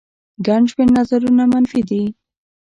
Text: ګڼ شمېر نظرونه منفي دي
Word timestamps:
ګڼ 0.45 0.61
شمېر 0.71 0.89
نظرونه 0.97 1.43
منفي 1.51 1.81
دي 1.89 2.03